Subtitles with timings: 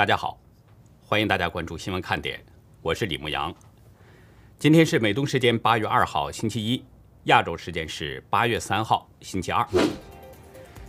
[0.00, 0.40] 大家好，
[1.06, 2.42] 欢迎大家关注新闻看点，
[2.80, 3.54] 我是李牧阳。
[4.58, 6.82] 今天是美东时间八月二号星期一，
[7.24, 9.62] 亚洲时间是八月三号星期二。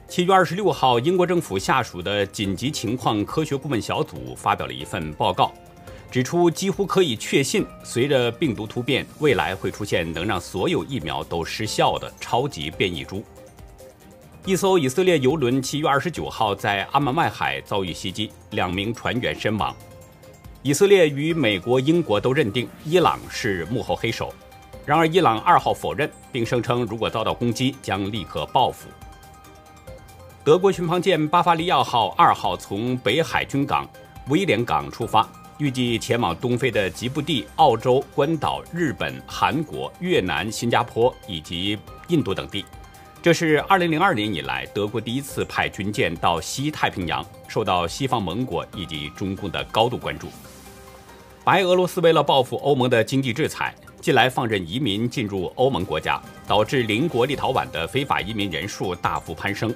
[0.07, 5.51] 七月二十六号，英国政府下属的紧急情况科学顾问小组发表了一份报告，
[6.09, 13.21] 指出几乎可以确信，随着病毒突变，未来会出现能让所有疫苗都失效的超级变异株。
[14.43, 19.75] 一艘以色列游轮七月二十九号在阿曼外海遭遇袭击，两名船员身亡。
[20.63, 24.33] 以色列与美国、英国都认定伊朗是幕后黑手，
[24.83, 28.89] 然而伊朗二号否认，并声称如果遭到攻击将立刻报复。
[30.43, 33.87] 德国巡防舰巴伐利亚号二号从北海军港
[34.27, 41.77] 威廉港出发，预计前往东非的吉布地、澳洲、关岛、日本、韩国、越南、新加坡以及
[42.07, 42.65] 印度等地。
[43.23, 50.27] 这是2002年以来德国第一次派军舰到西太平洋，受到西方盟国以及中共的高度关注。
[51.43, 59.71] 白俄罗斯为了报复欧盟的经济制裁，近来放任移民进入欧盟国家，导致邻国立陶宛的非法移民人数大幅攀升。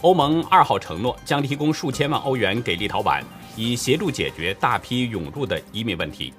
[0.00, 3.22] 欧盟二号承诺将提供数千万欧元给立陶宛，
[3.54, 6.34] 以协助解决大批涌入的移民问题。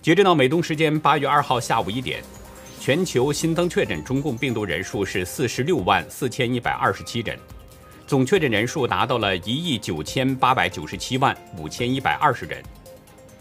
[0.00, 2.22] 截止到美东时间8月2号下午一点。
[2.84, 7.38] 全球新增确诊中共病毒人数是四十六万四千一百二十七人，
[8.06, 12.62] 总确诊人数达到了一亿九千八百九十七万五千一百二十人，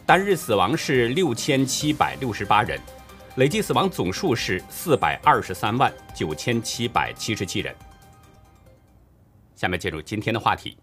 [0.06, 2.80] 单日死亡是六千七百六十八人，
[3.36, 7.76] 累计死亡总数是四百二十三万九千七百七十七人。
[9.58, 10.78] 下面进入今天的话题，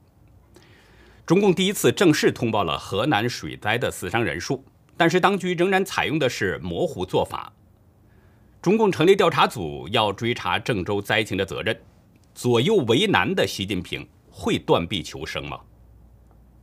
[1.25, 4.63] 中共第一次正式通报了河南水灾的死伤人数，
[4.99, 7.51] 但是当局仍然采用的是模糊做法。
[8.63, 11.79] 中共成立调查组要追查郑州灾情的责任，
[12.35, 15.59] 左右为难的习近平会断臂求生吗？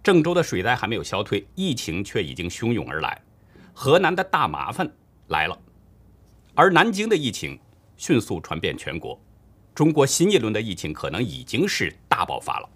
[0.04, 3.20] 郑州的水灾还没有消退，疫情却已经汹涌而来，
[3.74, 4.88] 河南的大麻烦
[5.30, 5.60] 来了，
[6.54, 7.60] 而南京的疫情
[7.98, 9.20] 迅速传遍全国，
[9.74, 12.70] 中国新一轮的疫情可能已经是大爆发了。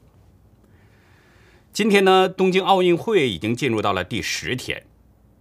[1.71, 4.83] 今天呢，东京奥运会已经进入到了第十天，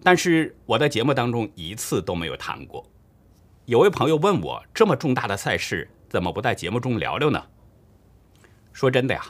[0.03, 2.87] 但是我在节目当中一次都没有谈过。
[3.71, 7.41] 有位朋友问我，这么重大的赛事，怎么不在节目中聊聊呢？
[8.73, 9.25] 说真的呀，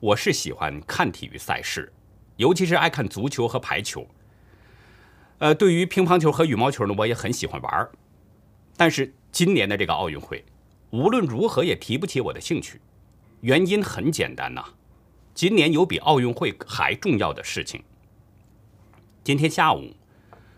[0.00, 1.92] 我是喜欢看体育赛事，
[2.34, 4.04] 尤其是爱看足球和排球。
[5.38, 7.92] 呃，对于乒乓球和羽毛球呢，我也很喜欢玩儿
[8.76, 10.44] 但是今年的这个奥运会，
[10.90, 12.80] 无论如何也提不起我的兴趣。
[13.42, 14.64] 原因很简单呐，
[15.34, 17.80] 今年有比奥运会还重要的事情。
[19.22, 19.94] 今天下午。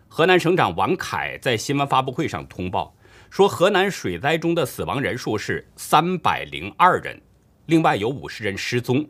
[0.07, 2.94] 河南省长王凯在新闻发布会上通报
[3.35, 7.21] 说，河南水灾中的死亡人数是三百零二人，
[7.67, 9.05] 另外有五十人失踪，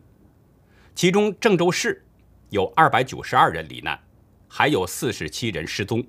[0.95, 2.03] 其中郑州市
[2.49, 4.01] 有二百九十二人罹难，
[4.49, 6.03] 还有四十七人失踪。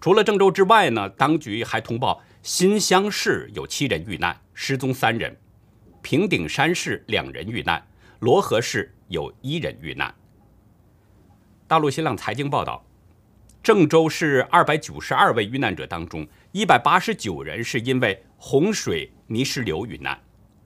[0.00, 5.32] 除了郑州之外呢，当局还通报新乡市有七人遇难，失踪三人；
[6.02, 7.86] 平顶山市两人遇难，
[8.18, 10.12] 漯河市有一人遇难。
[11.68, 12.84] 大陆新浪财经报道。
[13.62, 20.20] 郑州市二百九十二位遇难者当中，一百八十九人是因为洪水泥石流遇难，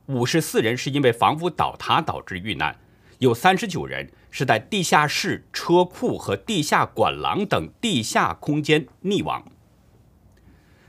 [0.07, 2.77] 五十四人是因为房屋倒塌导致遇难，
[3.19, 9.45] 有三十九人是在地下室、车库和地下管廊等地下空间溺亡。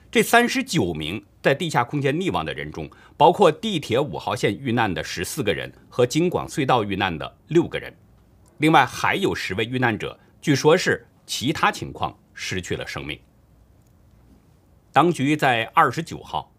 [0.09, 7.95] 这三十九名在地下空间溺亡的人中，包括地铁五号线遇难的十四个人和京广隧道遇难的六个人，
[8.57, 11.05] 另外还有十位遇难者，据说是。
[11.29, 13.19] 其他情况失去了生命。
[14.97, 16.51] 当局在二十九号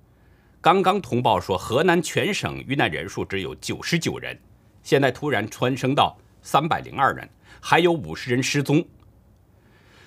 [0.60, 4.41] 刚刚通报说，河南全省遇难人数只有九十九人，
[4.81, 7.28] 现在突然蹿升到三百零二人，
[7.60, 8.87] 还有五十人失踪。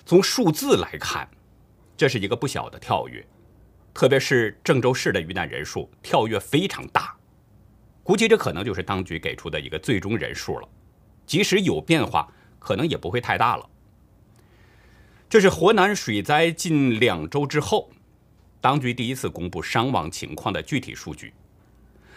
[0.05, 1.29] 从数字来看，
[1.97, 3.21] 这是一个不小的跳跃，
[3.93, 7.13] 特别是郑州市的遇难人数跳跃非常大，
[8.01, 10.69] 估计这可能就是当局给出的一个最终人数了。
[11.25, 13.69] 即使有变化，可能也不会太大了。
[15.29, 17.89] 这是河南水灾近两周之后，
[18.61, 21.34] 当局第一次公布伤亡情况的具体数据。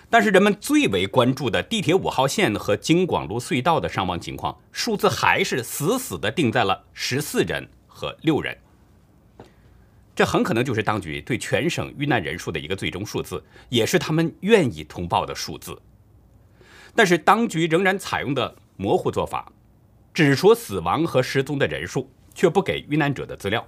[0.09, 8.57] 但是人们最为关注的地铁五号线和京广路隧道的伤亡情况，数字还是死死地定在了十四人和六人。
[10.15, 15.77] 这很可能就是当局对全省遇难人数的一个最终数字，也是他们愿意通报的数字。
[16.95, 19.51] 但是当局仍然采用的模糊做法，
[20.13, 22.09] 只说死亡和失踪的人数。
[22.37, 23.65] 却不给遇难者的资料，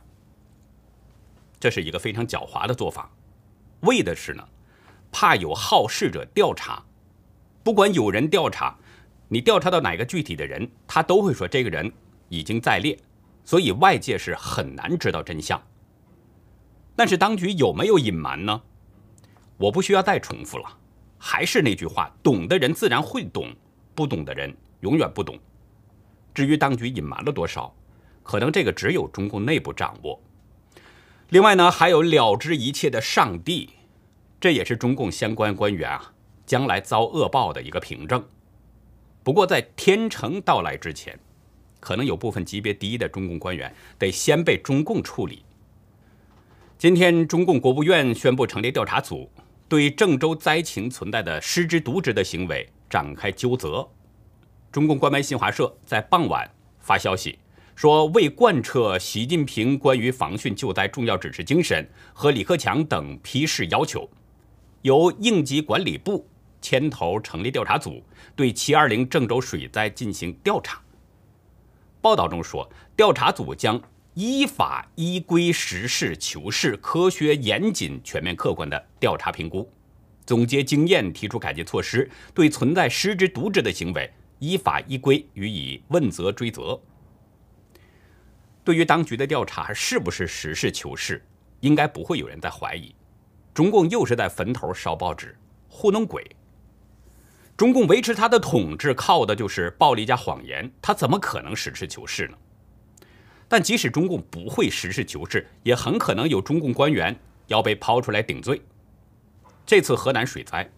[1.59, 3.11] 这是一个非常狡猾的做法，
[3.81, 4.47] 为的是呢，
[5.11, 6.85] 怕有好事者调查，
[7.63, 8.77] 不管有人调查，
[9.29, 11.91] 你调查到哪个具体的人，他都会说这个人
[12.29, 12.99] 已经在列，
[13.45, 15.61] 所以外界是很难知道真相。
[16.95, 18.63] 但是当局有没有隐瞒呢？
[19.57, 20.79] 我不需要再重复了，
[21.19, 23.55] 还是那句话：懂的人自然会懂，
[23.95, 25.39] 不懂的人永远不懂。
[26.35, 27.75] 至于当局隐瞒了多少，
[28.23, 30.21] 可能这个只有中共内部掌握。
[31.31, 33.71] 另外呢，还有了知一切的上帝，
[34.41, 36.13] 这也是中共相关官员啊
[36.47, 38.25] 将来遭恶报的一个凭证。
[39.25, 41.19] 不过在天成到来之前，
[41.81, 45.45] 可能有部分级别低的中共官员得先被中共处理。
[46.79, 49.29] 今天，中共国务院宣布成立调查组，
[49.69, 53.89] 对郑州灾情存在的失职渎职的行为展开纠责。
[54.71, 57.37] 中共官媒新华社在傍晚发消息。
[57.77, 64.09] 说为贯彻习近平关于防汛救灾重要指示精神和李克强等批示要求，
[64.81, 66.27] 由应急管理部
[66.63, 68.03] 牵头成立调查组，
[68.35, 70.81] 对720郑州水灾进行调查。
[72.01, 73.79] 报道中说，调查组将
[74.15, 79.71] 依法依规实事求是、科学严谨、全面客观的调查评估，
[80.25, 86.81] 总结经验，提出改进措施，对存在失职渎职的行为依法依规予以问责追责。
[88.67, 91.25] 对于当局的调查是不是实事求是，
[91.61, 92.93] 应该不会有人在怀疑。
[93.55, 96.29] 中共又是在坟头烧报纸，糊弄鬼。
[97.57, 102.37] 中共维持他的统治靠的就是暴力加谎言，他怎么可能实事求是呢？
[103.47, 107.17] 但即使中共不会实事求是，也很可能有中共官员
[107.47, 108.61] 要被抛出来顶罪。
[109.65, 110.69] 这次河南水灾，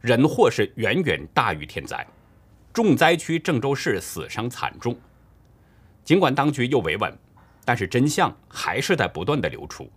[0.00, 2.04] 人祸是远远大于天灾，
[2.72, 4.98] 重灾区郑州市死伤惨重。
[6.02, 7.16] 尽管当局又维稳。
[7.66, 9.90] 但是真相还是在不断的流出，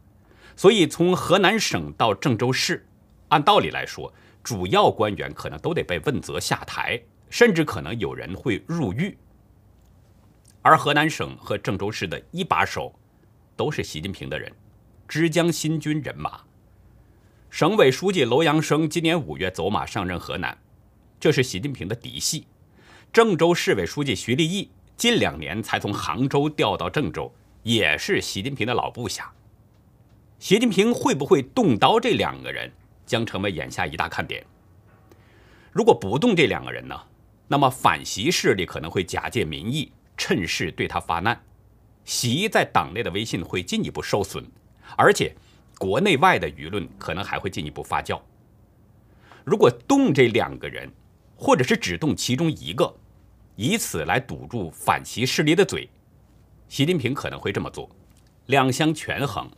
[0.56, 2.84] 所以从河南省到郑州市，
[3.28, 4.12] 按道理来说，
[4.44, 7.00] 主要官员可能都得被问责下台，
[7.30, 9.16] 甚至可能有人会入狱。
[10.64, 12.92] 而河南省和郑州市的一把手，
[13.56, 14.52] 都是习近平的人，
[15.08, 16.42] 枝江新军人马。
[17.52, 20.58] 省委书记楼阳生今年五月走马上任河南，
[21.20, 22.48] 这是习近平的嫡系。
[23.14, 27.32] 郑州市委书记徐立毅近两年才从杭州调到郑州。
[27.64, 29.32] 也是习近平的老部下。
[30.40, 32.00] 习近平会不会动刀？
[32.00, 32.72] 这两个人
[33.06, 34.46] 将成为眼下一大看点。
[35.72, 37.00] 如果不动这两个人呢？
[37.48, 41.42] 那么反习势力可能会假借民意，趁势对他发难。
[42.06, 44.46] 习在党内的威信会进一步受损，
[44.96, 45.36] 而且
[45.78, 48.22] 国内外的舆论可能还会进一步发酵。
[49.44, 50.92] 如果动这两个人，
[51.36, 52.96] 或者是只动其中一个，
[53.56, 55.90] 以此来堵住反习势力的嘴。
[56.70, 57.90] 习近平可能会这么做，
[58.46, 59.50] 两相权衡，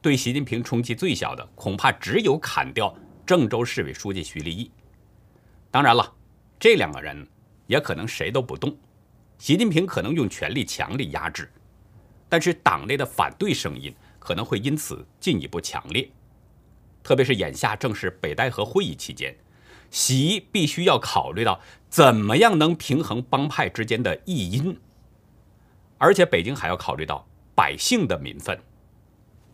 [0.00, 2.92] 对习近平冲击最小的，恐怕只有砍掉
[3.26, 4.70] 郑州市委书记徐立毅。
[5.70, 6.10] 当然了，
[6.58, 7.28] 这两个人
[7.66, 8.74] 也可能谁都不动，
[9.36, 11.52] 习近平可能用权力强力压制，
[12.30, 16.10] 但是党内的反对声音可能会因此进一步强烈。
[17.02, 19.36] 特别是眼下正是北戴河会议期间，
[19.90, 24.74] 习必须要考虑到怎么样能平衡帮派之间的异因。
[26.04, 28.60] 而且北京还要考虑到百姓的民愤，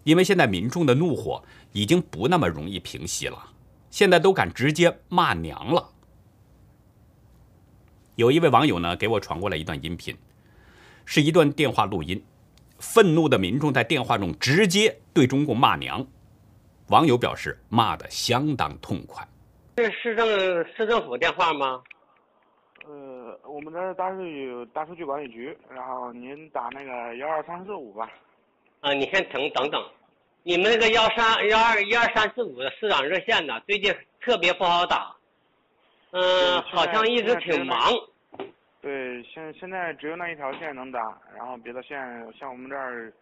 [0.03, 3.41] 因为现在民众的怒火已经不那么容易平息了，
[3.89, 5.89] 现在都敢直接骂娘了。
[8.17, 10.17] 有一位网友呢给我传过来一段音频，
[11.05, 12.21] 是一段电话录音，
[12.81, 16.05] 愤怒的民众在电话中直接对中共骂娘，
[16.89, 19.25] 网友表示骂得相当痛快。
[19.77, 20.29] 这是市政
[20.77, 21.81] 市政府电话吗？
[22.87, 28.11] 呃，我们这儿大数据大数据管理局，然后您打那个幺二三四五吧。
[28.81, 29.85] 啊，你先等等等，
[30.43, 35.15] 你们那个幺三幺二一二三四五的市长热线呢，最近特别不好打。
[36.13, 37.79] 嗯，好像一直挺忙。
[38.81, 41.99] 对，现现在只有那一条线能打，然后别的线
[42.39, 43.13] 像我们这儿，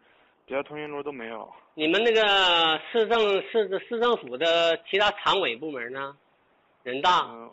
[0.47, 1.53] 别的通讯录都没有。
[1.75, 6.17] 你们那个市政市市政府的其他常委部门呢？
[6.85, 7.27] 人大？
[7.29, 7.51] 嗯，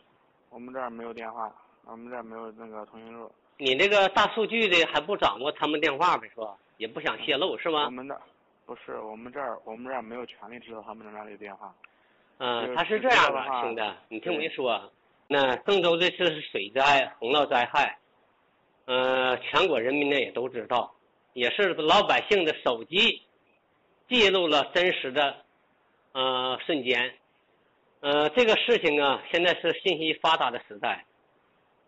[0.49, 1.51] 我们这儿没有电话。
[1.85, 3.31] 我们这儿没有那个通讯录。
[3.57, 6.57] 你那个大数据的还不掌握他们电话呗，是吧？
[6.77, 7.85] 也不想泄露，是吗？
[7.85, 8.19] 我们的
[8.65, 11.73] 不是，我们这儿我们这儿没有权利知道他们那里的电话。
[12.39, 14.91] 嗯，他是这样的，兄弟，你听我一说，
[15.27, 17.97] 那郑州这次是水灾，洪涝灾害，
[18.85, 20.93] 呃，全国人民呢也都知道，
[21.31, 23.21] 也是老百姓的手机
[24.09, 25.37] 记录了真实的
[26.11, 27.13] 呃瞬间，
[28.01, 31.05] 呃，这个事情啊，现在是信息发达的时代。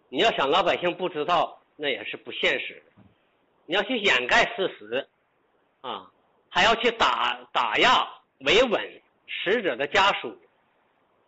[0.10, 2.82] 你要想老百姓不知道，那也是不现实。
[3.66, 5.08] 你要去掩盖事实，
[5.82, 6.10] 啊，
[6.50, 8.08] 还要去打打压
[8.40, 10.38] 维稳死者的家属，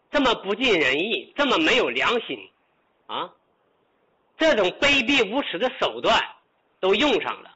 [0.09, 2.49] 这么不尽人意，这么没有良心，
[3.07, 3.29] 啊，
[4.37, 6.17] 这种卑鄙无耻的手段
[6.79, 7.55] 都用上了。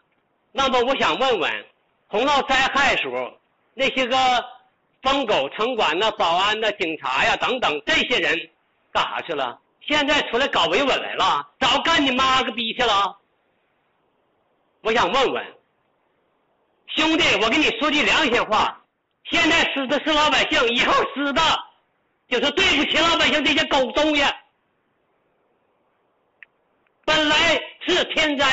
[0.51, 1.65] 那么我想问问，
[2.07, 3.39] 洪涝灾害时候
[3.73, 4.17] 那些个
[5.01, 8.49] 疯狗城管呐、保安呐、警察呀等等这些人
[8.91, 9.61] 干啥去了？
[9.85, 13.17] 现在出来搞维稳来了，早干你妈个逼去了！
[14.81, 15.45] 我想问问
[16.87, 18.81] 兄弟，我跟你说句良心话，
[19.29, 21.41] 现在死的是老百姓，以后死的
[22.27, 24.23] 就是对不起老百姓这些狗东西。
[27.05, 27.35] 本来
[27.85, 28.45] 是天灾，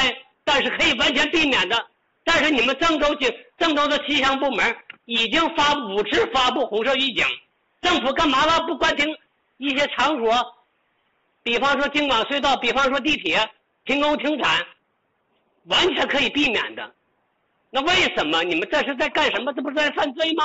[0.44, 1.86] 但是可以完全避免的。
[2.24, 7.24] 但是你们郑州警、郑州的气象部门已经发五次发布红色预警，
[7.82, 8.60] 政府干嘛了？
[8.66, 9.16] 不关停
[9.56, 10.56] 一些场所，
[11.42, 13.50] 比方说京广隧道，比方说地铁
[13.84, 14.66] 停工停产，
[15.64, 16.94] 完全可以避免的。
[17.70, 19.52] 那为什么你们这是在干什么？
[19.52, 20.44] 这不是在犯罪吗？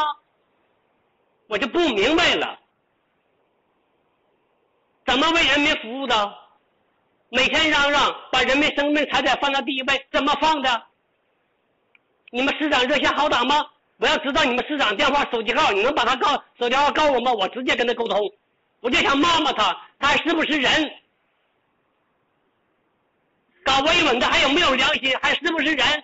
[1.47, 2.59] 我就不明白了，
[5.05, 6.33] 怎么为人民服务的？
[7.29, 10.83] 每天嚷嚷把人民生命财产放到第一位，怎么放的？
[12.31, 13.55] 你们市长热线好打吗？
[13.97, 17.33] 我要知道你们市长电话、手机号，你能把他告手机号告诉我吗？
[17.33, 18.19] 我直接跟他沟通。
[18.85, 20.91] 我就想骂骂他，他还是不是人？
[23.63, 25.11] 搞维稳的还有没有良心？
[25.23, 26.03] 还是不是人？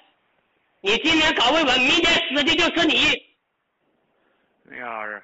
[0.81, 2.97] 你今天搞维稳，明天死的就是你。
[4.63, 5.21] 那个老师，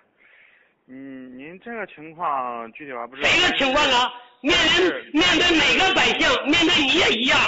[0.85, 3.27] 嗯，您这个情况具体我还不知道。
[3.27, 4.13] 谁的情况啊？
[4.41, 4.83] 面临
[5.13, 7.39] 面对每个百姓，面对你也一样。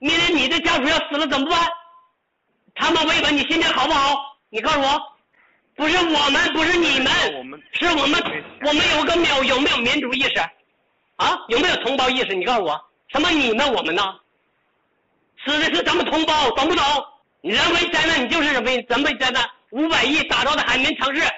[0.00, 1.60] 面对你的家属要死了怎么办？
[2.74, 4.36] 他们维稳，你心情好不好？
[4.48, 5.11] 你告诉我，
[5.82, 7.12] 不是我们，不是你们，
[7.72, 8.22] 是我们，
[8.64, 10.38] 我们有个没有有没有民族意识？
[11.16, 12.36] 啊，有没有同胞意识？
[12.36, 14.14] 你告诉我，什么你们我们呢？
[15.44, 16.84] 死的是咱们同胞，懂不懂？
[17.40, 19.44] 人为灾难，你就是人为人为灾难。
[19.70, 21.28] 五百亿打造的海绵城市，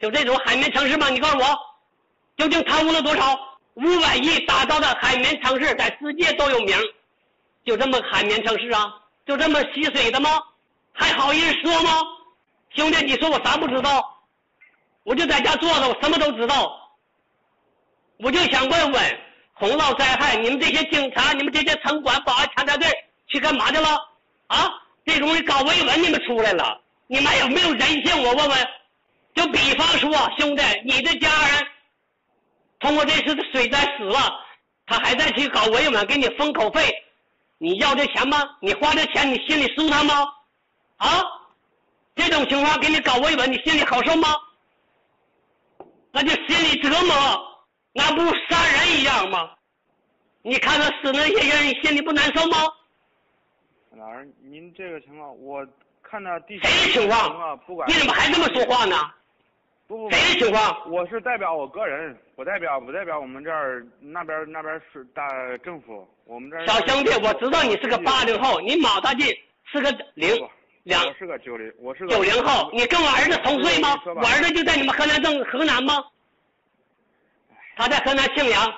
[0.00, 1.08] 就这种海绵城市吗？
[1.08, 1.56] 你告诉我，
[2.36, 3.38] 究竟贪污了多少？
[3.74, 6.76] 五百亿打造的海绵城市，在世界都有名，
[7.64, 8.92] 就这么海绵城市啊？
[9.24, 10.42] 就这么吸水的吗？
[10.92, 11.90] 还好意思说吗？
[12.76, 14.22] 兄弟，你说我啥不知道？
[15.02, 16.78] 我就在家坐着，我什么都知道。
[18.18, 19.18] 我就想问问，
[19.54, 22.86] 洪涝灾害，你们这些警察，你们这些城管、保安、查查队
[23.28, 23.88] 去干嘛去了？
[24.48, 24.70] 啊，
[25.06, 28.22] 这东西搞维稳，你们出来了，你们有没有人性？
[28.22, 28.68] 我问问，
[29.34, 31.66] 就比方说，兄弟，你的家人
[32.80, 34.18] 通过这次的水灾死了，
[34.86, 36.92] 他还在去搞维稳，给你封口费，
[37.58, 38.42] 你要这钱吗？
[38.60, 40.14] 你花这钱，你心里舒坦吗？
[40.96, 41.22] 啊，
[42.16, 44.28] 这种情况给你搞慰问，你心里好受吗？
[46.10, 47.14] 那就心里折磨，
[47.92, 49.50] 那不杀人一样吗？
[50.42, 52.56] 你看到死那些人，你心里不难受吗？
[53.96, 55.66] 老师，您这个情况，我
[56.02, 57.58] 看到第谁的情况？
[57.66, 58.96] 不管你怎么还这么说话呢？
[59.86, 60.90] 不不，谁的情况？
[60.90, 66.66] 我是代表我个人，不代表不代表我们这儿那边那边是大政府，我们这儿。
[66.66, 69.26] 小兄弟，我知道你是个八零后，你马大进
[69.64, 70.34] 是个零
[70.86, 71.04] 两。
[71.04, 74.00] 我是个九零，我是个九零后，你跟我儿子同岁吗？
[74.06, 76.04] 我儿子就在你们河南郑河南吗？
[77.76, 78.72] 他在河南庆阳，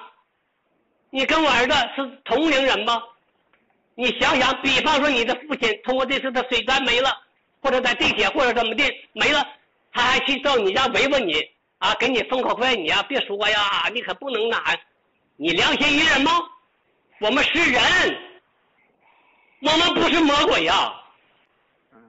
[1.10, 3.02] 你跟我儿子是同龄人吗？
[3.94, 7.10] 你想想，比方说你的父亲通过这次的水灾没了，
[7.60, 9.46] 或者在地铁或者怎么的没了，
[9.92, 11.34] 他还去到你家维稳你
[11.76, 14.74] 啊，给你封口费，你呀别说呀，你可不能拿，
[15.36, 16.32] 你良心于人吗？
[17.20, 17.82] 我们是人，
[19.60, 20.94] 我们不是魔鬼呀。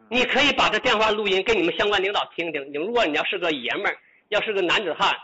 [0.09, 2.65] 你可以把这电话录音给你们相关领导听听。
[2.71, 3.97] 你如果你要是个爷们儿，
[4.29, 5.15] 要是个男子汉，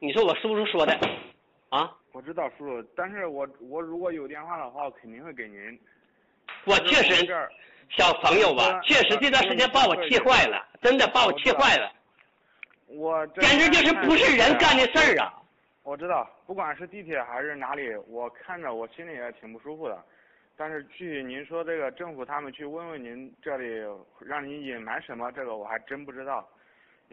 [0.00, 0.98] 你说我叔叔说的，
[1.68, 1.90] 啊？
[2.12, 5.78] 我知道叔叔，但是我我如果有电话的话，我肯定会给您。
[6.64, 7.26] 我确实，
[7.90, 11.92] 小朋友吧，确实这段时间把我气坏了，真的把我气坏了。
[12.86, 15.34] 我简直就是不是人干的事儿啊！
[15.82, 20.04] 我知道，不管是地铁还是哪里，我看着我心里也挺不舒服的。
[20.56, 23.64] 但是具体您说这个政府他们去问问您这里
[24.20, 26.48] 让您隐瞒什么，这个我还真不知道。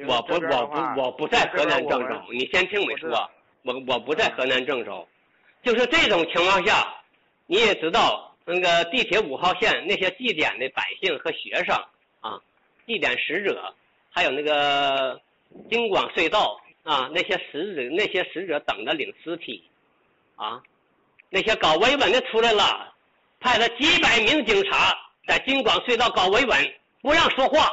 [0.07, 3.29] 我不我不我不在河南郑州，你先听我说，
[3.63, 5.07] 我我不在河南郑州，
[5.63, 6.95] 就是这种情况下，
[7.45, 11.75] 你也知道那个地铁五号线那些祭奠的百姓和学生
[12.21, 12.39] 啊，
[12.85, 13.73] 祭奠使者，
[14.09, 15.19] 还有那个
[15.69, 19.69] 京广隧道啊那些使者那些使者等着领尸体，
[20.35, 20.63] 啊，
[21.29, 22.90] 那些搞维稳的出来了。
[23.41, 24.95] 派了几百名警察
[25.27, 27.69] 在京广隧道搞维稳，不让说话。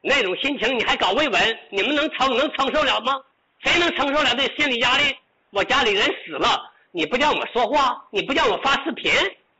[0.00, 1.58] 那种心情你还搞维稳？
[1.70, 3.14] 你们能承能承受了吗？
[3.58, 5.14] 谁能承受了这心理压力？
[5.50, 9.12] 我家里人死了，你不叫我说话，你不叫我发视频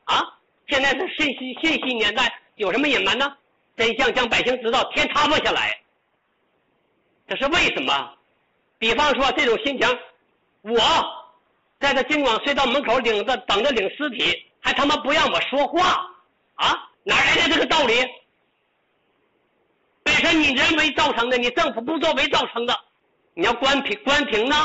[0.05, 0.23] 啊？
[0.69, 3.37] 现在是信息信息年代，有什么隐瞒呢？
[3.77, 5.79] 真相让百姓知道，天塌不下来。
[7.29, 8.15] 这是为什么？
[8.79, 9.99] 比方说这种心情，
[10.63, 10.79] 我
[11.81, 16.07] 在这京广隧道门口领着等着领尸体，还他妈不让我说话
[16.55, 16.91] 啊？
[17.03, 17.95] 哪来的这个道理？
[20.03, 22.79] 本身你人为造成的，你政府不作为造成的。
[23.33, 24.57] 你要关停关停呢？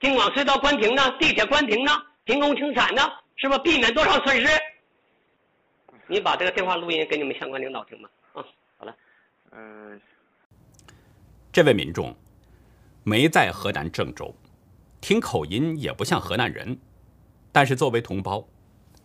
[0.00, 1.10] 京广隧道关停呢？
[1.18, 1.92] 地铁关停呢？
[2.26, 3.02] 停工停产呢？
[3.36, 4.48] 是不是避免多少损失？
[6.06, 8.10] 你把这个电话录音给你们相关领导听吧。
[8.34, 8.44] 啊，
[8.76, 8.94] 好了。
[9.52, 9.98] 嗯，
[11.50, 12.14] 这位民众
[13.02, 14.34] 没在河南郑州，
[15.00, 16.78] 听口音也不像河南人，
[17.50, 18.46] 但是作为同胞，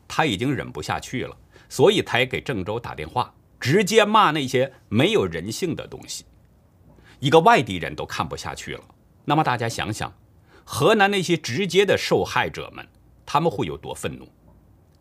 [0.08, 1.36] 他已经忍不下去了，
[1.70, 6.26] 所以才给郑州打电话，直接骂那些没有人性的东西。
[7.20, 8.84] 一个外地人都看不下去了。
[9.24, 10.14] 那么大家想想，
[10.64, 12.86] 河南那些直接的受害者们，
[13.26, 14.28] 他们会有多愤怒？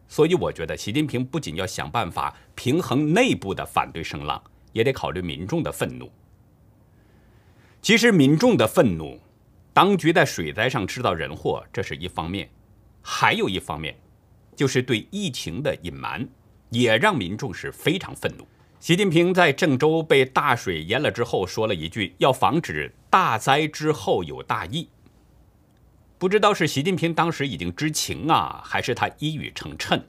[0.07, 4.41] 所以我觉得，习近平不仅要想办法平衡内部的反对声浪，
[4.73, 6.11] 也得考虑民众的愤怒。
[7.83, 9.19] 其实，民众的愤怒，
[9.75, 12.47] 当局在水灾上制造人祸，这是一方面；
[13.03, 13.95] 还有一方面，
[14.55, 16.27] 就是对疫情的隐瞒，
[16.71, 18.47] 也让民众是非常愤怒。
[18.79, 24.89] 习近平在郑州被大水淹了之后，说了一句：“要防止大灾之后有大疫。”
[26.19, 30.01] 不知道是习近平当时已经知情啊，还是他一语成谶。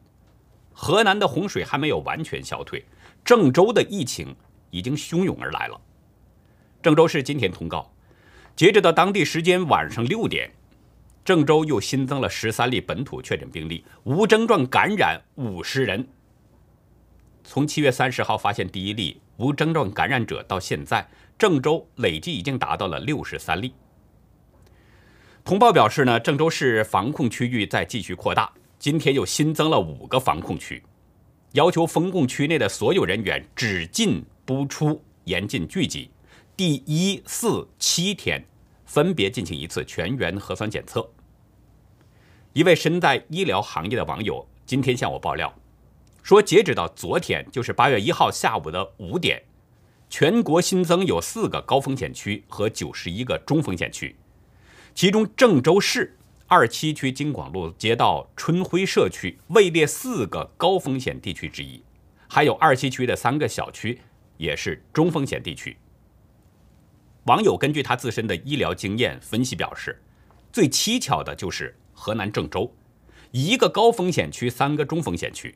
[0.73, 2.85] 河南的洪水还没有完全消退，
[3.23, 4.35] 郑州的疫情
[4.69, 5.81] 已经汹涌而来了。
[6.83, 7.91] 郑州市今天通告，
[8.55, 10.49] 截止到当地时间晚上六点，
[11.25, 16.07] 郑州又新增了十三例本土确诊病例，无症状感染五十人。
[17.43, 21.05] 从七月三十号发现第一例无症状感染者到现在，
[21.37, 23.73] 郑州累计已经达到了六十三例。
[25.43, 30.81] 通报表示呢，郑州市防控区域在继续扩大，今天又新增了五个防控区，
[31.51, 36.09] 要求封控区内的所有人员只进不出，严禁聚集。
[36.57, 38.45] 第一、四、七天
[38.85, 41.11] 分别进行一次全员核酸检测。
[42.53, 45.53] 一位身在医疗行业的网友今天向我爆料。
[46.23, 49.43] 说，截止到昨天，就是八月一号下午的五点，
[50.09, 54.15] 全国新增有四个高风险区和九十一个中风险区，
[54.93, 61.83] 其中郑州市二七区京广路街道春晖社区位列四个高风险地区之一，
[62.29, 63.99] 还有二七区的三个小区
[64.37, 65.75] 也是中风险地区。
[67.25, 69.99] 网友根据他自身的医疗经验分析表示，
[70.53, 72.71] 最蹊跷的就是河南郑州，
[73.31, 75.55] 一个高风险区，三个中风险区。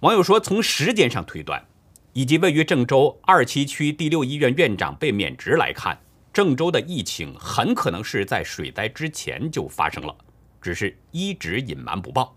[0.00, 1.64] 网友说，从时间上推断，
[2.12, 5.96] 以及位于郑州二七区第六医院院长被免职来看，
[6.32, 10.16] 郑州的疫情很可能是在水灾之前就发生了，
[10.60, 12.36] 只是一直隐瞒不报。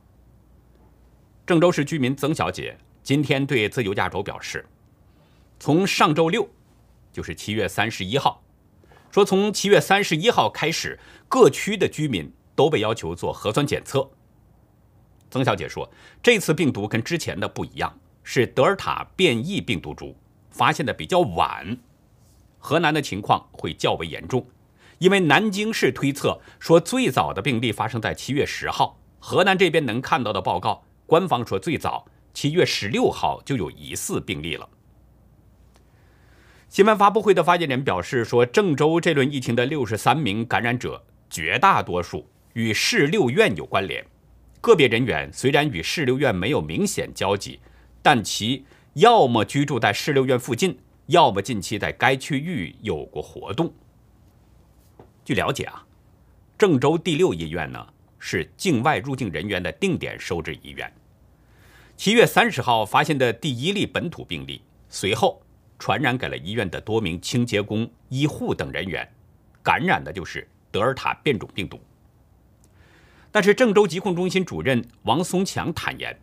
[1.47, 4.63] 郑州市居民曾小姐今天对自由亚洲表示，
[5.59, 6.47] 从上周六，
[7.11, 8.43] 就是七月三十一号，
[9.11, 14.09] 说从七月三十一号开始，各区的居民都被要求做核酸检测。
[15.31, 15.91] 曾小姐说
[16.23, 20.15] ：“这次病毒跟之前的不一样，是德尔塔变异病毒株，
[20.49, 21.77] 发现的比较晚。
[22.57, 24.45] 河南的情况会较为严重，
[24.97, 34.67] 因为南京市推测说最早的病例发生在七月十号，河南这边能看到的报告，官方说最早七月十六号就有疑似病例了。”
[36.69, 44.05] 新闻发布会的发言人表示说：“郑州这轮疫情的六十三名感染者，绝大多数与市六院有关联。”
[44.61, 47.59] 个别人员虽然与市六院没有明显交集，
[48.03, 50.77] 但其要么居住在市六院附近，
[51.07, 53.73] 要么近期在该区域有过活动。
[55.25, 55.83] 据了解啊，
[56.55, 57.83] 郑州第六医院呢
[58.19, 60.93] 是境外入境人员的定点收治医院。
[61.97, 65.41] 七月三十号发现的第一例本土病例，随后
[65.79, 69.09] 传染给了医院的多名清洁工、医护等人员，
[69.63, 71.79] 感染的就是德尔塔变种病毒。
[73.31, 76.19] 但是郑州疾控中心主任王松强坦言，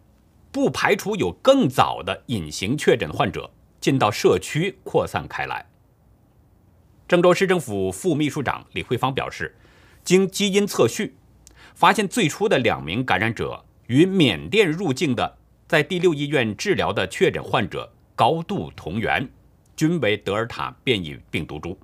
[0.53, 5.65] 不排除有更早的隐形确诊患者进到社区扩散开来。
[7.09, 9.55] 郑州市政府副秘书长李慧芳表示，
[10.03, 11.15] 经基因测序，
[11.75, 15.39] 发现最初的两名感染者与缅甸入境的
[15.69, 19.29] 在第六医院治疗的确诊患者高度同源，
[19.77, 21.79] 均为德尔塔变异病毒株。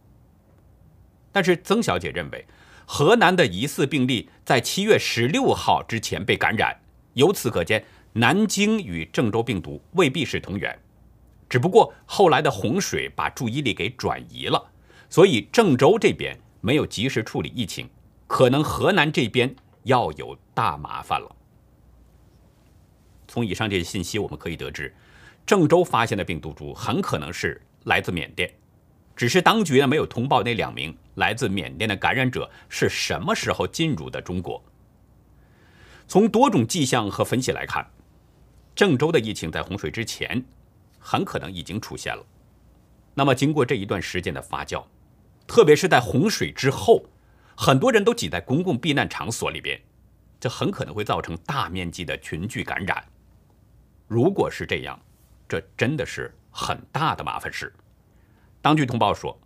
[1.30, 2.44] 但是曾小姐认为。
[2.84, 6.76] 河南的疑似病例在七月十六号之前被感染，
[7.14, 10.78] 由此可见，南京与郑州病毒未必是同源，
[11.48, 14.62] 只不过后来的洪水把注意力给转移了，
[15.08, 17.88] 所以郑州这边没有及时处理疫情，
[18.26, 21.36] 可能河南这边要有大麻烦了。
[23.26, 24.94] 从以上这些信息，我们可以得知，
[25.46, 28.52] 郑州发现的病毒株很可能是来自缅甸。
[29.14, 34.62] 只是当局呢没有通报那两名来自缅甸的感染者是什么时候进入的中国。
[36.08, 37.86] 从多种迹象和分析来看，
[38.74, 40.42] 郑州的疫情在洪水之前
[40.98, 42.24] 很可能已经出现了。
[43.14, 44.84] 那么，经过这一段时间的发酵，
[45.46, 47.04] 特别是在洪水之后，
[47.54, 49.78] 很多人都挤在公共避难场所里边，
[50.40, 53.04] 这很可能会造成大面积的群聚感染。
[54.08, 54.98] 如果是这样，
[55.46, 57.74] 这真的是很大的麻烦事。
[58.60, 59.40] 当局通报说，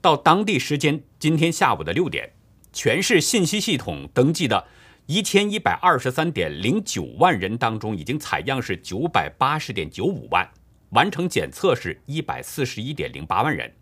[0.00, 2.32] 到当地时间今天下午的六点，
[2.72, 4.68] 全市信息系统登记的
[5.06, 10.48] 一千一百二十三点零九万人当中，已经采样是九百八十点九五万。
[10.90, 13.74] 完成检测是一百四十一点零八万人。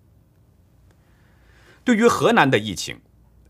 [1.83, 3.00] 对于河南的疫情，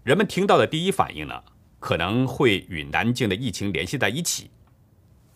[0.02, 1.42] 人们听到的第一反应呢，
[1.78, 4.50] 可能会与南京的疫情联系在一起。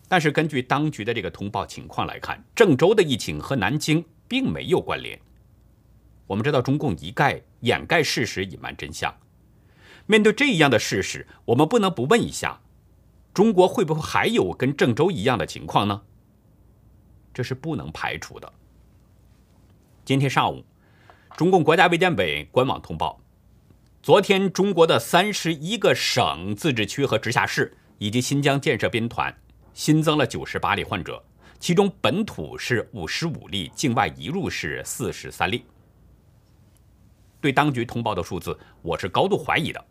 [0.07, 5.19] 但是根据当局的这个通报情况来看，郑州的疫情和南京并没有关联。
[6.27, 9.13] 我们知道中共一概掩盖事实、隐瞒真相。
[10.05, 12.61] 面对这样的事实，我们不能不问一下：
[13.33, 16.01] 中国会不会还有跟郑州一样的情况呢？
[17.33, 18.53] 这是不能排除的。
[20.03, 20.63] 今天上午，
[21.35, 23.19] 中共国家卫健委官网通报，
[24.03, 29.35] 昨天中国的三十一个省、自治区和直辖市以及新疆建设兵团
[29.75, 31.21] 新增了九十八例患者，
[31.59, 35.65] 其中本土是五十五例，境外移入是四十三例。
[37.41, 39.85] 对当局通报的数字，我是高度怀疑的。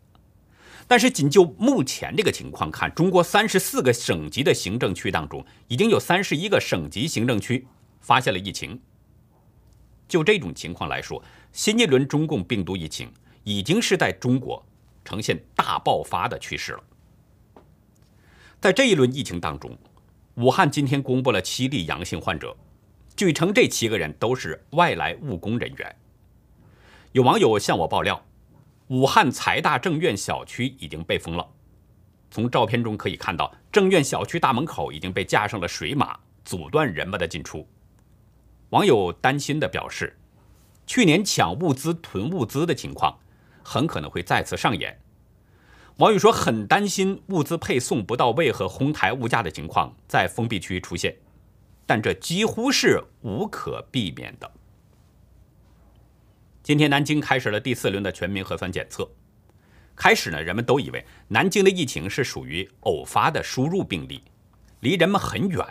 [0.87, 7.67] 但是，仅就目前这个情况看，中国三十四个省级的行政区当中，已经有三十一个省级行政区
[8.01, 8.81] 发现了疫情。
[10.07, 14.65] 就这种情况来说，新一轮中共病毒疫情已经是在中国
[15.03, 16.83] 呈现大爆发的趋势了。
[18.65, 19.77] 在这一轮疫情当中，
[20.37, 22.57] 武汉今天公布了七例阳性患者，
[23.15, 25.95] 据称这七个人都是外来务工人员。
[27.11, 28.19] 有网友向我爆料。
[28.87, 31.47] 武汉财大正院小区已经被封了，
[32.31, 37.67] 从照片中可以看到，正院小区大门口已经被架上了水马，阻断人们的进出。
[38.71, 40.17] 网友担心地表示，
[40.87, 43.15] 去年抢物资、囤物资的情况
[43.63, 44.99] 很可能会再次上演。
[45.97, 51.15] 网友说，很担心物资配送不到位和哄抬物价的情况在封闭区出现，
[51.85, 54.51] 但这几乎是无可避免的。
[56.61, 59.09] 今天南京开始了第四轮的全民核酸检测。
[59.95, 64.21] 开始呢，人们都以为南京的疫情是属于偶发的输入病例，
[64.81, 65.65] 离人们很远。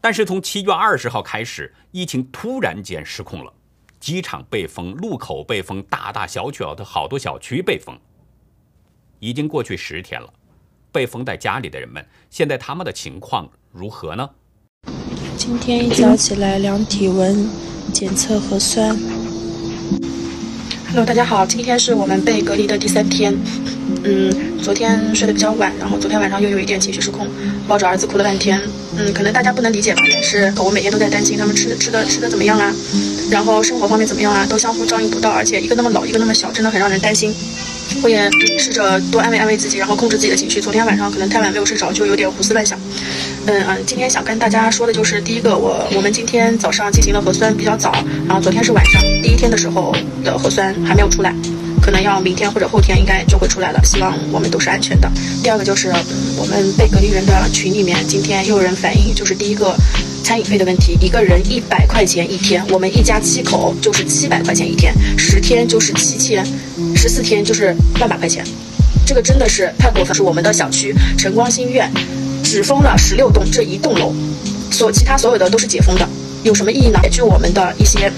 [0.00, 3.52] 但是从七月二十号开始，疫情突然间失控了，
[3.98, 7.98] 机场被封，路口被封，大大小小的好多小区被封。
[9.22, 10.28] 已经过去十天了，
[10.90, 14.28] 被封在家里的人们，现在他们的情况如何呢？
[15.36, 17.48] 今天一早起来量体温、
[17.92, 18.98] 检测核酸。
[20.88, 23.32] Hello，大家好，今天是我们被隔离的第三天。
[24.02, 27.24] 嗯，昨天睡得比较晚，然后昨天晚上又有一点情绪失控，
[27.68, 28.60] 抱着儿子哭了半天。
[28.96, 32.70] 嗯，可能大家不能理解吧，但是我每天都在担心他们吃的吃的吃的怎么样啊，
[33.30, 37.34] 然后生活方面怎么样啊，都相互照应不到，而且一个那么老，一个那么小，真的很让人担心。
[38.02, 40.60] 我也试着多安慰安慰自己，然后控制自己的情绪。
[40.60, 42.78] 昨天晚上可能太晚没有睡着，就有点胡思乱想。
[43.46, 47.92] 嗯嗯，今天想跟大家说的就是，第一个，我我们今天早上进行了核酸，比较早。
[48.26, 49.94] 然后昨天是晚上第一天的时候
[50.24, 51.34] 的核酸还没有出来，
[51.82, 53.80] 可能要明天或者后天应该就会出来了。
[53.84, 55.10] 希望我们都是安全的。
[55.42, 55.92] 第二个就是，
[56.38, 59.72] 我们被隔离人的群里面，今天又有人反映，就是第一个
[60.24, 66.44] 餐饮费的问题，一个人一百块钱一天，我们一家七口就是七百块钱一天，十天就是七千，
[66.96, 68.44] 十四天就是万把块钱，
[69.06, 70.12] 这个真的是太过分。
[70.12, 71.88] 是我们的小区晨光新苑。
[72.42, 74.12] 只封了十六栋这一栋楼，
[74.70, 76.06] 所其他所有的都是解封的，
[76.42, 76.98] 有什么意义呢？
[77.10, 78.12] 据我们的一些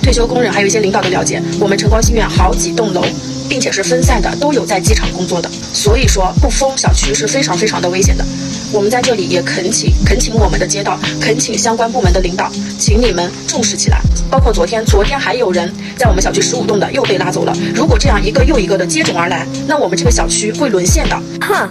[0.00, 3.02] 退休工人还有一些领导的了解，我们晨光新苑好几栋楼，
[3.48, 8.24] 并且是分散的，都有在机场工作的，所以说不封小区是非常非常的危险的。
[8.72, 13.98] 我们在这里也恳请恳请我们的街道，恳请相关部门的领导，请你们重视起来。
[14.30, 17.56] 包括昨天，昨天还有人在我们小区十五栋的又被拉走了。
[17.74, 21.16] 如果这样一个又一个的接踵而来，那我们这个小区会沦陷的。
[21.40, 21.68] 哼。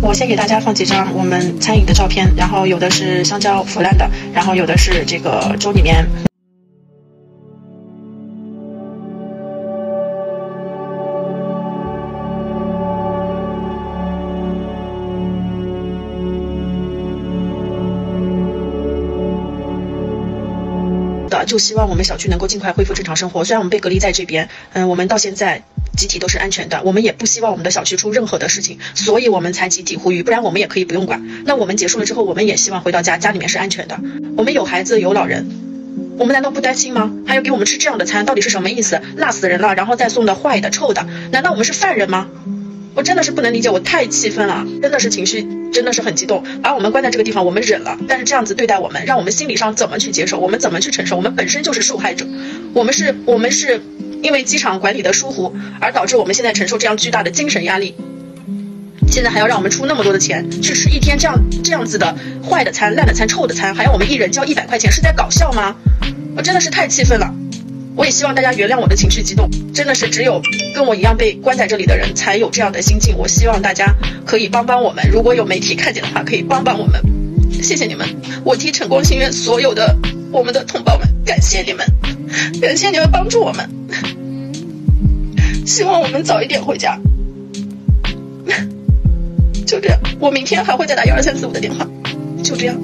[0.00, 6.06] 我先给大家放几张我们餐饮的照片，然后有的是香蕉腐烂的，然后有的是这个粥里面。
[21.44, 23.44] 就希望我们小区能够尽快恢复正常生活。
[23.44, 25.62] 虽然我们被隔离在这边，嗯，我们到现在
[25.96, 26.82] 集体都是安全的。
[26.84, 30.22] 我们也不希望我们的小区出任何的事情，所以我们才集体呼吁。
[30.22, 31.24] 不然我们也可以不用管。
[31.44, 33.98] 那我们结束了之后，我们也希望回到家，家里面是安全的。
[34.36, 35.46] 我们有孩子有老人，
[36.18, 37.12] 我们难道不担心吗？
[37.26, 39.00] 还有给我们吃这样的餐，到底是什么意思？
[39.16, 42.28] 辣死人了，然后再送的坏的臭的，难道我们是犯人吗？
[42.94, 46.44] 我真的是不能理解，我太气愤了，真的是情绪真的是很激动。
[46.62, 50.38] 把我们关在这个地方，我们忍了，但是这样子对待我们，让我们心理上怎么去接受？
[50.38, 51.16] 我们怎么去承受？
[51.16, 52.24] 我们本身就是受害者，
[52.72, 53.82] 我们是，我们是
[54.22, 57.94] 因为机场管理的疏忽而导致我们现在承受这样巨大的精神压力。
[59.08, 62.16] 现在还要让我们出那么多的钱去吃一天这样这样子的
[62.48, 65.76] 坏的餐、烂的餐、臭的餐，还要我们一人交一百块钱，是在搞笑吗？
[66.36, 67.32] 我真的是太气愤了。
[67.96, 70.42] 我也希望大家原谅我的情绪激动，真的是只有
[70.74, 73.16] 跟我一样被关在这里的人才有这样的心境。
[73.16, 73.94] 我希望大家
[74.26, 77.00] 可以帮帮我们，如果有媒体看见的话，可以帮帮我们，
[77.62, 78.06] 谢谢你们。
[78.44, 79.96] 我替晨光心愿所有的
[80.32, 81.86] 我们的同胞们，感谢你们，
[82.60, 83.70] 感谢你们帮助我们，
[85.64, 86.98] 希望我们早一点回家。
[89.64, 91.88] 就这样，我明天还会再打幺二三四五的电话。
[92.42, 92.76] 就这样。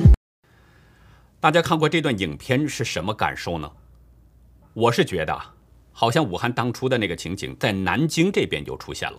[1.40, 3.70] 大家看过这段影片是什么感受呢？
[4.72, 5.37] 我是觉得，
[5.90, 9.18] 好像武汉当初的那个情景，在南京这边就出现了。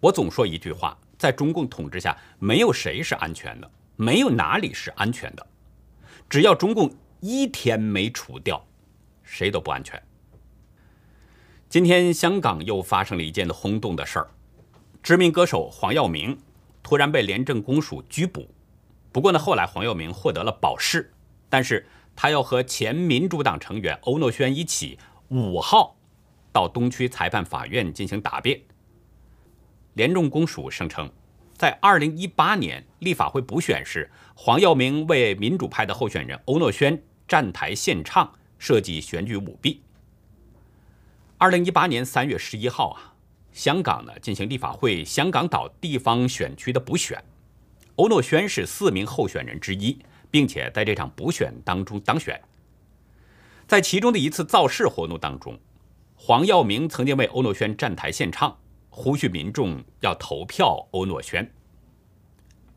[0.00, 5.46] 我总说一句话，在中共统治下，没有谁是安全的，没有哪里是安全的。
[6.30, 8.64] 只要中共一天没除掉，
[9.22, 10.02] 谁都不安全。
[11.68, 14.30] 今天香港又发生了一件轰动的事儿，
[15.02, 16.38] 知名歌手黄耀明
[16.82, 18.48] 突然被廉政公署拘捕。
[19.12, 21.12] 不过呢，后来黄耀明获得了保释，
[21.50, 21.86] 但是。
[22.20, 25.96] 他要和前民主党成员欧诺轩一起五号
[26.50, 28.60] 到东区裁判法院进行答辩。
[29.94, 31.08] 廉政公署声称，
[31.54, 38.28] 在二零一八年立法会补选时，黄耀明为民主派的候选人欧诺轩站台献唱，
[38.58, 39.80] 涉及选举舞弊。
[41.36, 43.14] 二零一八年三月十一号啊，
[43.52, 47.22] 香港呢进行立法会香港岛地方选区的补选，
[47.94, 50.00] 欧诺轩是四名候选人之一。
[50.30, 52.40] 并且在这场补选当中当选。
[53.66, 55.58] 在其中的一次造势活动当中，
[56.16, 61.50] 黄耀明曾经为欧诺轩站台献唱，呼吁民众要投票欧诺轩。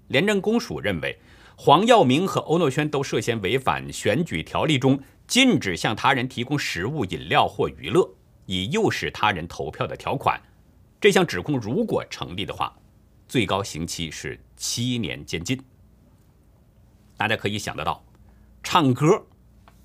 [0.10, 1.18] 廉政公署认为，
[1.56, 8.10] 黄耀明和欧诺轩都涉嫌违反选举条例中禁止向他人提供食物、饮料或娱乐，
[8.46, 10.42] 以诱使他人投票的条款。
[11.00, 12.76] 这项指控如果成立的话，
[13.28, 15.58] 最高刑期是七年监禁。
[17.22, 18.04] 大家可以想得到，
[18.64, 19.24] 唱歌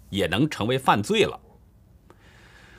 [0.09, 1.39] 也能成为犯罪了。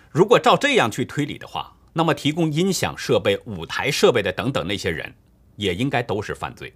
[0.10, 5.14] 如果照这样去推理的话，那么提供音响设备、舞台设备的等等那些人，
[5.58, 6.76] 也应该都是犯罪。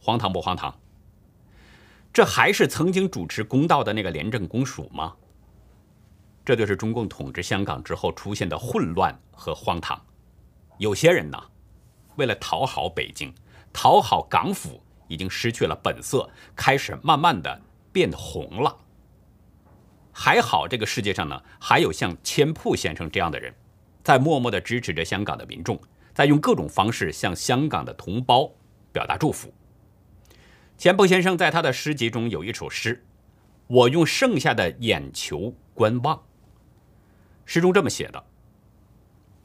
[0.00, 0.76] 荒唐不荒唐？
[2.12, 5.14] 这还是曾经主持公道的那个廉政公署吗？
[6.44, 10.04] 这就是中共统治香港之后出现的混乱和荒唐。
[10.78, 11.40] 有些人呢，
[12.16, 13.32] 为了讨好北京，
[13.72, 14.82] 讨好港府。
[15.08, 17.60] 已经失去了本色，开始慢慢的
[17.92, 18.76] 变红了。
[20.12, 23.54] 还好这个世界上呢，还有像千铺先生这样的人，
[24.02, 25.78] 在默默的支持着香港的民众，
[26.14, 28.50] 在用各种方式向香港的同胞
[28.92, 29.52] 表达祝福。
[30.78, 33.04] 钱铺先生在他的诗集中有一首诗
[33.68, 36.22] ：“我用剩下的眼球观望。”
[37.44, 38.24] 诗中这么写的：“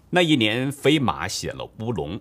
[0.09, 2.19] 那一年飞马写了乌龙，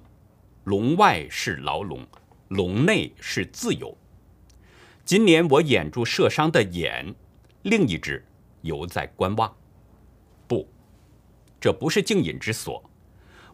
[0.64, 2.06] 龙外是牢笼。”
[2.50, 3.96] 笼内是自由。
[5.04, 7.14] 今年我掩住射伤的眼，
[7.62, 8.24] 另一只
[8.62, 9.54] 犹在观望。
[10.48, 10.68] 不，
[11.60, 12.82] 这不是静隐之所。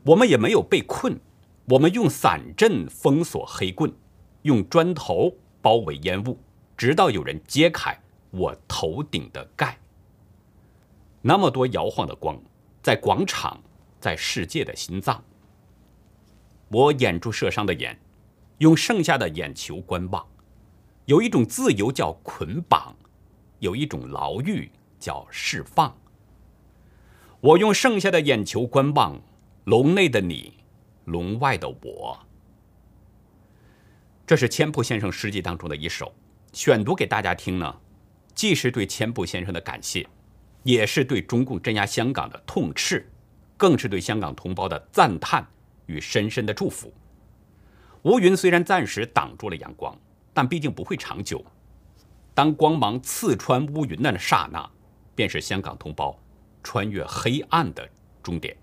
[0.03, 1.19] 我们也没有被困，
[1.67, 3.93] 我们用伞阵封锁黑棍，
[4.43, 6.39] 用砖头包围烟雾，
[6.75, 7.99] 直到有人揭开
[8.31, 9.79] 我头顶的盖。
[11.21, 12.41] 那么多摇晃的光，
[12.83, 13.63] 在广场，
[14.01, 15.23] 在世界的心脏。
[16.69, 17.99] 我掩住射伤的眼。
[18.59, 20.27] 用剩下的眼球观望，
[21.05, 22.97] 有一种自由叫捆绑，
[23.59, 25.95] 有一种牢狱叫释放。
[27.41, 29.21] 我用剩下的眼球观望，
[29.65, 30.55] 笼内的你，
[31.05, 32.19] 笼外的我。
[34.27, 36.15] 这是千铺先生诗集当中的一首，
[36.53, 37.77] 选读给大家听呢，
[38.35, 40.09] 既是对千铺先生的感谢，
[40.63, 43.09] 也是对中共镇压香港的痛斥，
[43.59, 45.47] 更是对香港同胞的赞叹
[45.85, 46.93] 与深深的祝福。
[48.07, 49.93] 乌云虽然暂时挡住了阳光，
[50.33, 51.45] 但毕竟不会长久。
[52.35, 54.65] 当光芒刺穿乌云的刹那，
[55.17, 56.17] 便是香港同胞
[56.63, 57.89] 穿越黑暗的
[58.23, 58.57] 终点。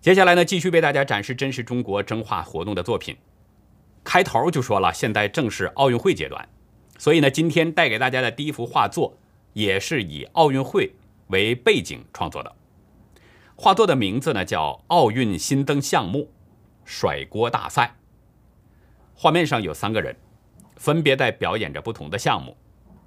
[0.00, 3.14] 接下来呢，继续为大家展示真实中国征画活动的作品。
[4.02, 6.48] 开头就说了，现在正是奥运会阶段，
[6.96, 9.18] 所以呢，今天带给大家的第一幅画作
[9.52, 10.94] 也是以奥运会
[11.26, 12.56] 为背景创作的。
[13.54, 16.20] 画作的名字呢叫《奥运新增项目》。
[16.88, 17.94] 甩锅大赛，
[19.14, 20.16] 画面上有三个人，
[20.78, 22.56] 分别在表演着不同的项目。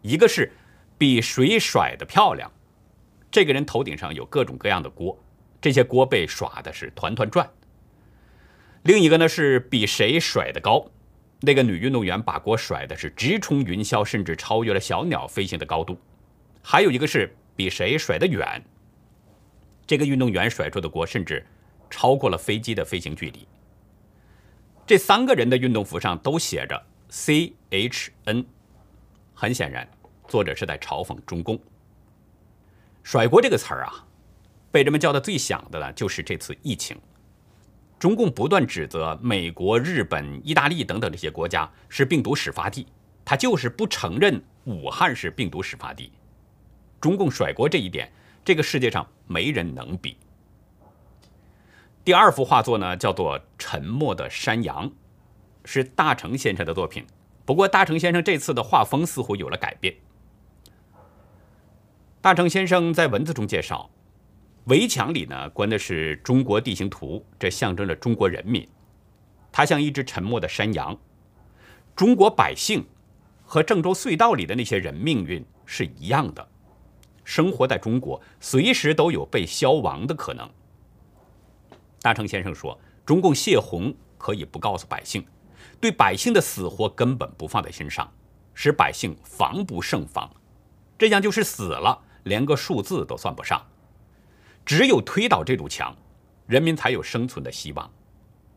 [0.03, 0.51] 一个是
[0.99, 2.49] 比谁甩的漂亮，
[3.31, 5.17] 这个人头顶上有各种各样的锅；
[5.59, 7.49] 这些锅被耍的是团团转。
[8.83, 10.85] 另一个呢是比谁甩得高，
[11.39, 15.99] 那个女运动员把锅甩的是直冲云霄，甚至超越了小鸟飞行的高度。
[16.61, 18.63] 还有一个是比谁甩得远，
[19.87, 21.43] 这个运动员甩出的锅甚至
[21.89, 23.47] 超过了飞机的飞行距离。
[24.91, 28.45] 这三个人的运动服上都写着 “CHN”，
[29.33, 29.87] 很显然，
[30.27, 31.57] 作者是在嘲讽中共。
[33.01, 34.05] 甩锅这个词儿啊，
[34.69, 36.99] 被人们叫的最响的呢，就是这次疫情。
[37.97, 42.85] 中共不断指责美国、日本、意大利等等这些国家是病毒始发地，
[43.23, 46.11] 他就是不承认武汉是病毒始发地。
[46.99, 48.11] 中共甩锅这一点，
[48.43, 50.17] 这个世界上没人能比。
[52.03, 54.89] 第二幅画作呢，叫做《沉默的山羊》，
[55.65, 57.05] 是大成先生的作品。
[57.45, 59.93] 不过，大成先生这次的画风似乎有了改变。
[62.19, 63.87] 大成先生在文字中介绍。
[64.65, 68.67] 围墙里呢，关的是中国地形图，这象征着中国人民。
[69.51, 70.97] 它像一只沉默的山羊。
[71.95, 72.83] 中国百姓
[73.45, 76.47] 和郑州隧道里的那些人命运是一样的，
[77.23, 80.49] 生活在中国，随时都有被消亡的可能。
[82.01, 85.25] 大成先生说，中共泄洪可以不告诉百姓，
[85.79, 88.11] 对百姓的死活根本不放在心上，
[88.53, 90.29] 使百姓防不胜防，
[90.97, 93.65] 这样就是死了，连个数字都算不上。
[94.65, 95.95] 只有推倒这堵墙，
[96.47, 97.91] 人民才有生存的希望。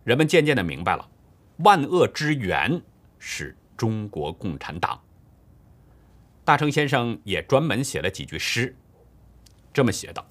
[0.04, 1.08] 人们渐渐的明白了，
[1.58, 2.82] 万恶之源
[3.18, 5.00] 是中国共产党。
[6.44, 8.76] 大成先生也专门写了几句诗，
[9.72, 10.26] 这么写道：“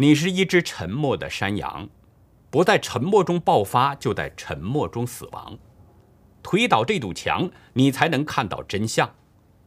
[0.00, 1.88] 你是一只沉默的山羊，
[2.50, 5.58] 不在沉默中爆发，就在沉默中死亡。
[6.40, 9.08] 推倒这堵墙，你才能看到真相；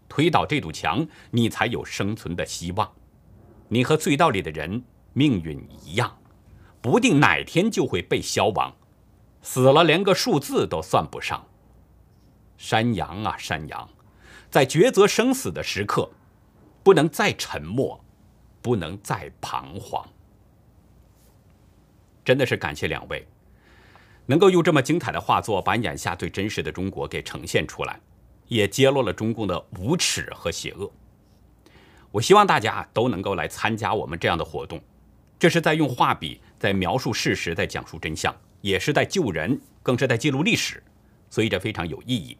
[0.07, 2.89] 推倒这堵墙，你才有生存的希望。”
[3.67, 6.17] 你和隧道里的人命运一样，
[6.81, 8.73] 不定哪天就会被消亡，
[9.41, 11.45] 死了连个数字都算不上。
[12.55, 13.89] 山羊啊山羊，
[14.49, 16.09] 在抉择生死的时刻，
[16.83, 18.01] 不能再沉默，
[18.61, 20.07] 不能再彷徨。
[22.23, 23.25] 真的是感谢两位，
[24.25, 27.99] 能够用这么精彩的画作把眼下最真实的中国给呈现出来，
[28.47, 30.91] 也揭露了中共的无耻和邪恶。
[32.11, 34.81] 我希望大家都能够来参加我们这样的活动，
[35.39, 40.83] 这是在用画笔在描述事实，在讲述真相，也是在救人，更是在记录历史，
[41.29, 42.37] 所以这非常有意义。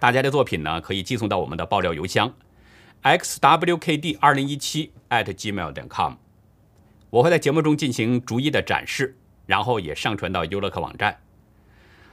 [0.00, 2.34] 大家的作品呢，可以寄送到我们的爆料邮箱
[3.02, 6.14] xwkd 二零一七 at gmail 点 com，
[7.10, 9.16] 我会在节目中进行逐一的展示，
[9.46, 11.18] 然后也上传到优乐客网站。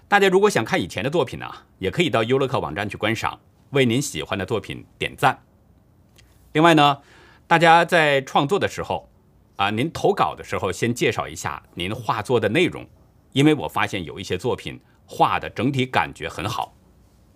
[0.07, 3.39] 大家如果想看以前的作品呢，也可以到优乐客网站去观赏，
[3.71, 5.43] 为您喜欢的作品点赞。
[6.53, 6.99] 另外呢，
[7.45, 9.09] 大家在创作的时候，
[9.57, 12.87] 啊，您投稿的时候先介绍一下您画作的内容，
[13.33, 16.73] 因为我发现有一些作品画的整体感觉很好，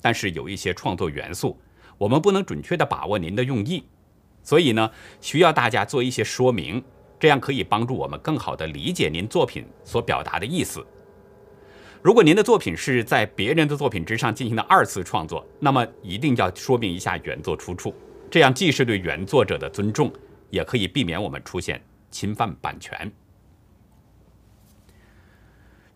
[0.01, 1.59] 但是有一些创作元素，
[1.97, 3.83] 我们不能准确的把握您的用意，
[4.43, 6.81] 所以呢，需要大家做一些说明，
[7.19, 10.85] 这样可以帮助我们更好的理解您作品所表达的意思。
[12.01, 17.93] 如果您的作品是在别人的作品之上进行的二次创作，那么一定要说明一下原作出处。
[18.31, 20.09] 这样既是对原作者的尊重，
[20.49, 23.11] 也可以避免我们出现侵犯版权。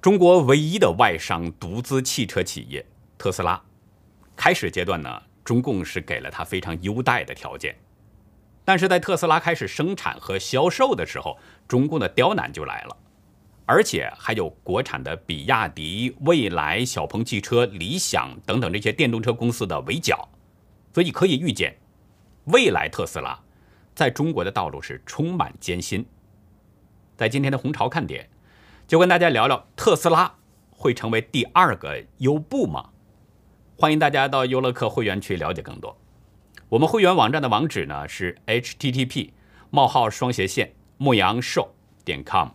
[0.02, 2.86] 中国唯一的外商独资汽车企业
[3.18, 3.62] 特斯拉，
[4.36, 7.74] 开始阶段呢，中共是给了他非常优待的条件，
[8.66, 12.98] 但是在特斯拉开始生产和销售的时候，中共的刁难就来了，
[13.66, 20.30] 而且还有国产的比亚迪、蔚来、小鹏汽车、理想等等这些电动车公司的围剿，
[20.94, 21.78] 所以可以预见。
[22.46, 23.40] 未来特斯拉
[23.96, 26.06] 在中国的道路是充满艰辛。
[27.16, 28.30] 在今天的红潮看点，
[28.88, 30.36] 就跟大家聊聊特斯拉
[30.72, 32.90] 会成为第二个优步吗？
[33.78, 35.98] 欢迎大家到优乐客会员区了解更多。
[36.74, 39.30] 我们会员网站的网址呢是 http:
[39.70, 42.48] 冒号双斜线牧羊兽点 com，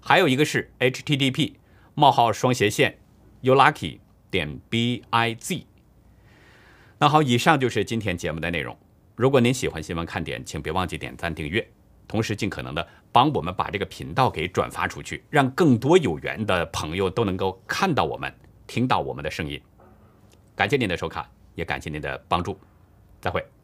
[0.00, 1.52] 还有一个是 http:
[1.94, 2.98] 冒号双斜线
[3.44, 5.62] youlucky 点 biz。
[6.98, 8.76] 那好，以上就是今天节目的内容。
[9.14, 11.64] 如果您喜欢新闻看点，请别忘记点赞订阅，
[12.08, 18.34] 同时尽可能的帮我们把这个频道给转发出去，让更多有缘的朋友都能够看到我们、
[18.66, 19.62] 听到我们的声音。
[20.56, 21.24] 感谢您的收看，
[21.54, 22.58] 也感谢您的帮助，
[23.20, 23.57] 再会。